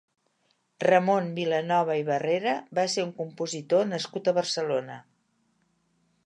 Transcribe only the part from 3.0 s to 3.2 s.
un